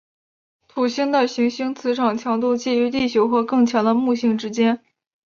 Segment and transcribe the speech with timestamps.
[0.67, 4.81] 土星的行星磁场强度介于地球和更强的木星之间。